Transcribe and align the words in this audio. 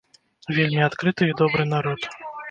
Вельмі 0.59 0.79
адкрыты 0.85 1.27
і 1.31 1.35
добры 1.41 1.63
народ. 1.75 2.09